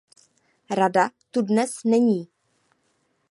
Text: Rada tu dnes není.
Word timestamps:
Rada 0.69 1.09
tu 1.31 1.41
dnes 1.41 1.71
není. 1.85 2.29